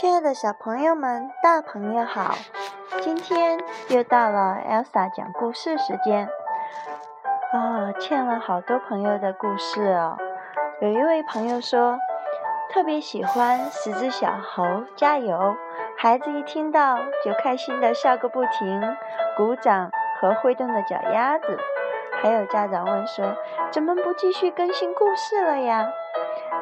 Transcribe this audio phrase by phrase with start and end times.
[0.00, 2.34] 亲爱的小朋友们、大朋友好！
[3.02, 3.60] 今天
[3.90, 6.26] 又到了 Elsa 讲故事时间。
[7.52, 10.16] 啊，欠了好多朋友的故事哦。
[10.80, 11.98] 有一位朋友说，
[12.72, 15.54] 特别喜欢十只小猴加油，
[15.98, 18.80] 孩子一听到就开心的笑个不停，
[19.36, 21.58] 鼓掌和挥动的脚丫子。
[22.22, 23.34] 还有家长问说，
[23.70, 25.86] 怎么不继续更新故事了呀？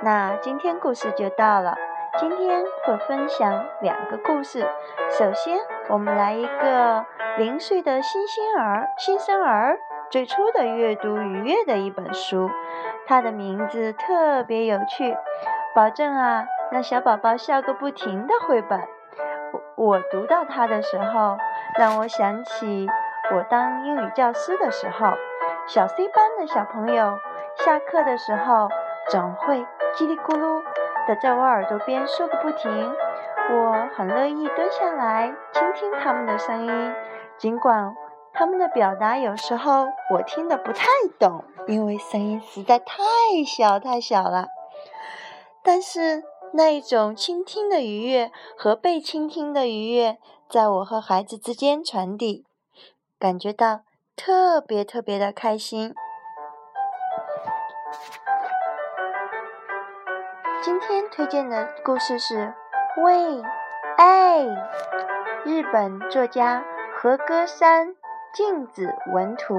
[0.03, 1.79] 那今天故事就到了。
[2.19, 4.69] 今天会分享两个故事。
[5.09, 5.57] 首先，
[5.89, 9.79] 我们来一个零岁的新星儿、新生儿
[10.11, 12.51] 最初的阅读愉悦的一本书，
[13.07, 15.17] 它的名字特别有趣，
[15.77, 18.81] 保证啊让小宝宝笑个不停的绘本。
[19.53, 21.39] 我我读到它的时候，
[21.79, 22.89] 让我想起
[23.33, 25.13] 我当英语教师的时候，
[25.69, 27.17] 小 C 班的小朋友
[27.55, 28.69] 下课的时候
[29.09, 30.65] 总会叽里咕噜。
[31.17, 32.71] 在我耳朵边说个不停，
[33.51, 36.95] 我很乐意蹲下来倾听他们的声音，
[37.37, 37.95] 尽管
[38.33, 40.87] 他们的表达有时候我听得不太
[41.19, 42.97] 懂，因为声音实在太
[43.47, 44.47] 小太小了。
[45.63, 52.45] 但是那一种倾听的愉悦和被倾听的愉悦，在我和孩子之间传递，
[53.19, 53.81] 感觉到
[54.15, 55.95] 特别特别的开心。
[60.69, 62.35] 今天推荐的故事是
[63.03, 63.43] 《喂
[63.97, 64.41] 爱》，
[65.43, 66.63] 日本作家
[66.95, 67.97] 和歌山
[68.35, 69.55] 静子文图，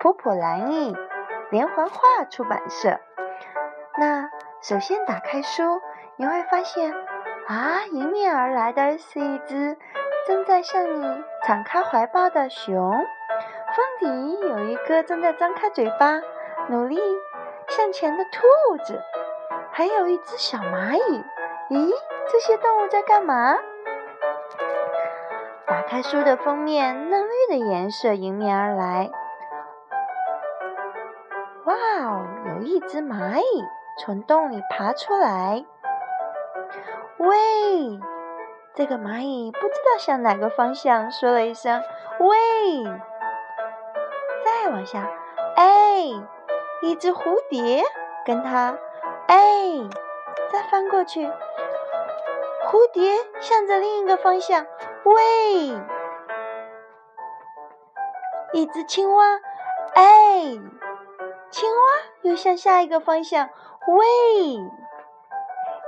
[0.00, 0.96] 普普兰译，
[1.50, 2.98] 连环画出版社。
[3.98, 5.80] 那首先打开书，
[6.16, 6.92] 你会发现
[7.46, 9.78] 啊，迎面而来的是一只
[10.26, 12.90] 正在向你敞开怀抱的熊，
[13.76, 16.20] 封底有一个正在张开嘴巴
[16.68, 16.98] 努力
[17.68, 19.00] 向前的兔子。
[19.78, 21.24] 还有一只小蚂蚁，
[21.70, 21.92] 咦，
[22.28, 23.56] 这些动物在干嘛？
[25.68, 29.08] 打开书的封面，嫩绿的颜色迎面而来。
[31.64, 33.64] 哇哦，有一只蚂蚁
[34.00, 35.64] 从洞里爬出来。
[37.18, 38.00] 喂，
[38.74, 41.80] 这个蚂蚁不知道向哪个方向说了一声
[42.18, 42.82] “喂”。
[44.44, 45.08] 再往下，
[45.54, 46.02] 哎，
[46.82, 47.84] 一只蝴蝶
[48.26, 48.76] 跟它。
[49.28, 49.36] 哎，
[50.50, 51.26] 再翻过去，
[52.66, 54.66] 蝴蝶向着另一个方向，
[55.04, 55.68] 喂，
[58.54, 59.38] 一只青蛙，
[59.94, 60.40] 哎，
[61.50, 61.82] 青蛙
[62.22, 63.50] 又向下一个方向，
[63.86, 64.06] 喂，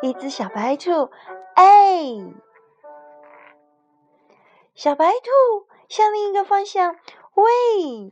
[0.02, 1.10] 一只小白兔，
[1.54, 2.04] 哎，
[4.74, 6.94] 小白兔向另一个方向，
[7.32, 8.10] 喂，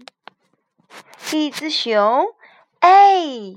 [1.32, 2.34] 一只熊，
[2.80, 3.56] 哎。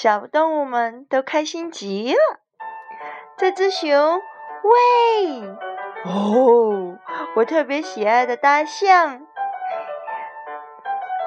[0.00, 2.20] 小动物们都开心极了。
[3.36, 4.22] 这只熊，
[4.62, 5.42] 喂！
[6.04, 6.96] 哦，
[7.34, 9.26] 我特别喜爱的大象，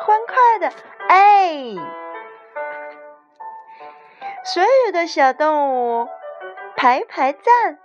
[0.05, 0.73] 欢快的，
[1.09, 1.75] 哎！
[4.45, 6.07] 所有的小动物
[6.77, 7.77] 排排站，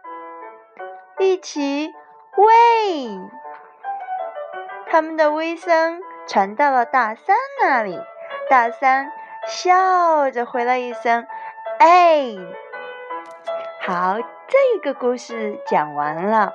[1.19, 1.93] 一起
[2.37, 3.19] 喂！
[4.89, 8.01] 他们的微声传到了大山那里，
[8.49, 9.11] 大山。
[9.47, 11.27] 笑着回了一声
[11.79, 12.37] ：“哎，
[13.87, 14.17] 好，
[14.49, 16.53] 这个故事讲完了。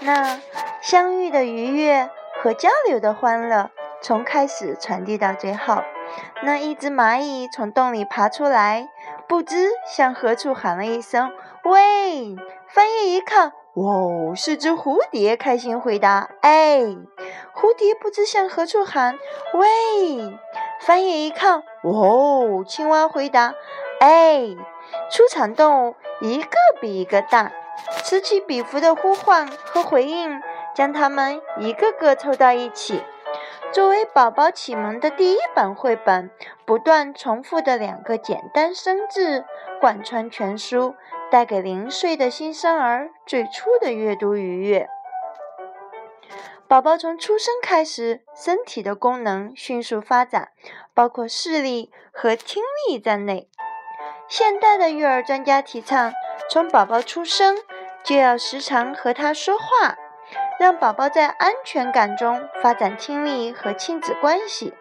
[0.00, 0.38] 那
[0.82, 2.10] 相遇的愉悦
[2.42, 3.70] 和交流的欢乐，
[4.02, 5.82] 从开始传递到最后。
[6.42, 8.88] 那一只蚂蚁从洞里爬出来，
[9.26, 11.32] 不知向何处喊了一声
[11.64, 12.36] ：‘喂！’
[12.68, 16.80] 翻页一看，哇，是只蝴蝶，开心回答：‘哎！’
[17.54, 19.18] 蝴蝶不知向何处喊
[19.54, 20.38] ：‘喂！’
[20.80, 23.54] 翻页一看，哇哦，青蛙回答
[24.00, 24.56] ：“哎，
[25.10, 27.52] 出场动物一个比一个大，
[28.02, 30.40] 此起彼伏的呼唤和回应，
[30.74, 33.02] 将它们一个个凑到一起。
[33.72, 36.30] 作为宝宝启蒙的第一本绘本，
[36.64, 39.44] 不断重复的两个简单生字，
[39.80, 40.94] 贯穿全书，
[41.30, 44.88] 带给零岁的新生儿最初的阅读愉悦。”
[46.70, 50.50] 宝宝从出生开始，身体的功能迅速发展，
[50.94, 53.48] 包括视力和听力在内。
[54.28, 56.12] 现代的育儿专家提倡，
[56.48, 57.58] 从宝宝出生
[58.04, 59.96] 就要时常和他说话，
[60.60, 64.72] 让宝宝在安全感中发展听力和亲子关系。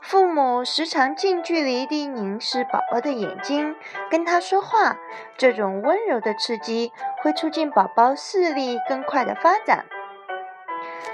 [0.00, 3.74] 父母时常近距离地凝视宝宝的眼睛，
[4.08, 4.96] 跟他说话，
[5.36, 9.86] 这种温柔的刺激会促进宝宝视力更快的发展。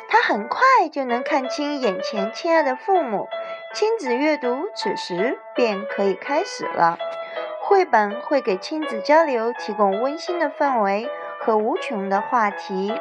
[0.08, 3.28] 他很快就能看清眼前亲爱的父母，
[3.74, 6.98] 亲子阅读此时便可以开始了。
[7.62, 11.08] 绘本会给亲子交流提供温馨的氛围
[11.40, 12.92] 和无穷的话题。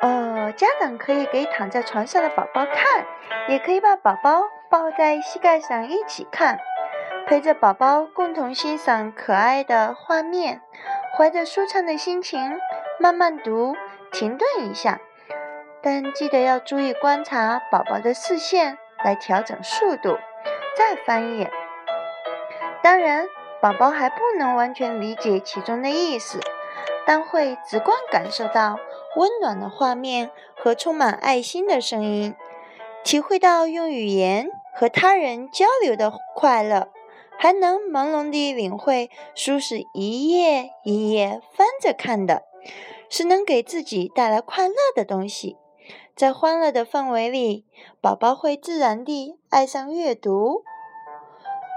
[0.00, 3.06] 呃，家长可以给躺在床上的宝宝看，
[3.48, 6.58] 也可以把宝宝抱在膝盖上一起看，
[7.26, 10.60] 陪着宝宝共同欣赏可爱的画面，
[11.16, 12.60] 怀着舒畅的心情
[13.00, 13.74] 慢慢读，
[14.12, 15.00] 停顿一下，
[15.82, 20.18] 但记得要注意观察宝宝的视线，来调整速度，
[20.76, 21.50] 再翻页。
[22.82, 23.26] 当然，
[23.60, 26.40] 宝宝还不能完全理解其中的意思，
[27.06, 28.78] 但会直观感受到。
[29.16, 32.36] 温暖的画面和充满爱心的声音，
[33.02, 36.88] 体会到用语言和他人交流的快乐，
[37.36, 42.44] 还能朦胧地领会书是一页一页翻着看的，
[43.08, 45.56] 是能给自己带来快乐的东西。
[46.18, 47.64] 在欢乐的氛围里，
[48.00, 50.64] 宝宝会自然地爱上阅读，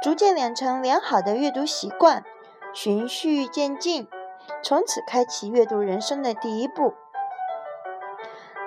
[0.01, 2.23] 逐渐养成良好的阅读习惯，
[2.73, 4.07] 循序渐进，
[4.63, 6.95] 从此开启阅读人生的第一步。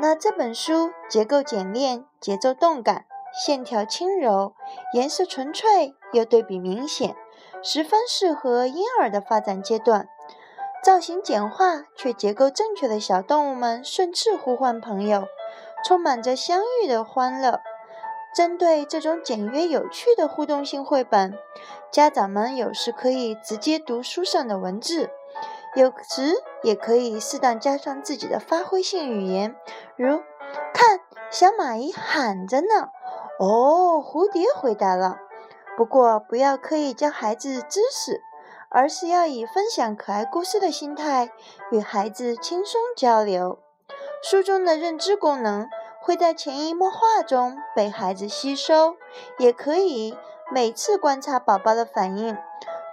[0.00, 4.54] 那这本书结构简练，节奏动感，线条轻柔，
[4.92, 7.16] 颜色纯粹又对比明显，
[7.64, 10.08] 十分适合婴儿的发展阶段。
[10.84, 15.24] 造型简化却结构正确的小动物们顺势呼唤朋友，
[15.84, 17.60] 充满着相遇的欢乐。
[18.34, 21.38] 针对这种简约有趣的互动性绘本，
[21.92, 25.10] 家长们有时可以直接读书上的文字。
[25.76, 29.56] 有时也可以适当加上自己的发挥性语言，
[29.96, 30.20] 如
[30.72, 31.00] 看
[31.30, 32.90] 小蚂蚁喊着呢，
[33.40, 35.18] 哦，蝴蝶回答了。
[35.76, 38.22] 不过不要刻意教孩子知识，
[38.68, 41.30] 而是要以分享可爱故事的心态
[41.72, 43.63] 与孩子轻松交流。
[44.26, 45.68] 书中的认知功能
[46.00, 48.96] 会在潜移默化中被孩子吸收，
[49.36, 50.16] 也可以
[50.50, 52.34] 每次观察宝宝的反应。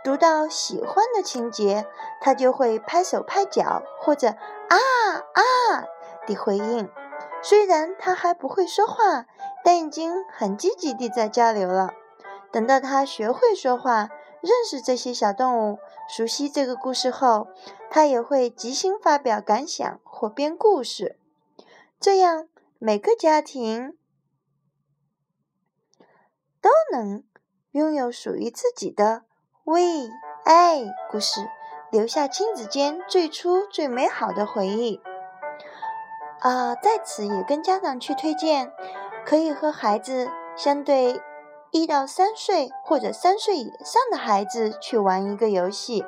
[0.03, 1.87] 读到喜欢的情节，
[2.19, 4.75] 他就会拍手拍脚，或者啊
[5.15, 5.85] 啊
[6.27, 6.89] 的回应。
[7.41, 9.25] 虽然他还不会说话，
[9.63, 11.91] 但已经很积极地在交流了。
[12.51, 14.09] 等到他学会说话，
[14.41, 15.79] 认识这些小动物，
[16.09, 17.47] 熟悉这个故事后，
[17.89, 21.15] 他也会即兴发表感想或编故事。
[22.01, 22.47] 这样，
[22.79, 23.95] 每个家庭
[26.59, 27.23] 都能
[27.73, 29.25] 拥有属于自己的。
[29.65, 30.09] 喂，
[30.43, 30.81] 爱
[31.11, 31.47] 故事，
[31.91, 34.99] 留下亲子间最初最美好的回忆。
[36.39, 38.73] 啊，在此也跟家长去推荐，
[39.23, 40.27] 可以和孩子
[40.57, 41.21] 相对
[41.69, 46.03] 一到三岁或者三岁以上的孩子去玩一个游戏。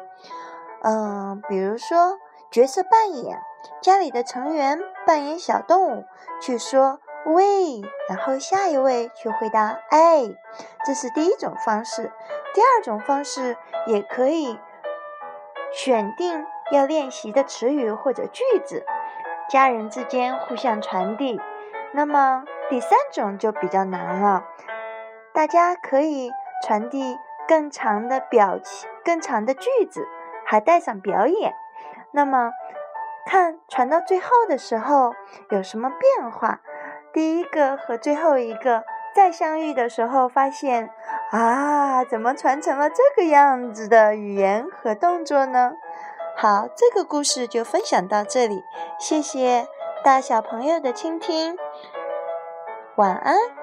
[0.82, 2.18] 嗯，比如说
[2.54, 3.42] 角色扮演，
[3.82, 6.06] 家里的成员扮演小动物，
[6.40, 10.22] 去说喂，然后下一位去回答哎，
[10.86, 12.12] 这是第一种方式。
[12.54, 13.58] 第二种方式
[13.88, 14.60] 也可以
[15.72, 18.86] 选定要练习的词语或者句子，
[19.50, 21.42] 家人之间互相传递。
[21.92, 24.46] 那么第三种就比较难了，
[25.34, 26.32] 大家可以
[26.68, 27.18] 传递
[27.48, 30.08] 更长的表情、更长的句子，
[30.46, 31.56] 还带上表演。
[32.14, 32.52] 那么
[33.26, 35.14] 看传到最后的时候
[35.50, 36.62] 有什么变化？
[37.12, 38.84] 第一个和最后一个。
[39.16, 40.90] 再相遇的时候，发现
[41.30, 45.74] 啊，怎么传成了这个样子的语言和动作呢？
[46.36, 48.64] 好，这个故事就分享到这里，
[48.98, 49.68] 谢谢
[50.04, 51.56] 大小朋友的倾听，
[52.96, 53.63] 晚安。